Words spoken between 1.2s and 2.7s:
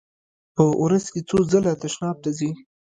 څو ځله تشناب ته ځئ؟